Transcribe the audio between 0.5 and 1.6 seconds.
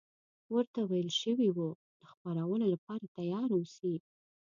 ورته ویل شوي